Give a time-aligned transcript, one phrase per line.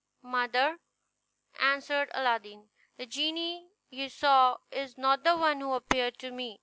[0.23, 0.79] "Mother,"
[1.59, 6.59] answered Aladdin, "the genie you saw is not the one who appeared to me.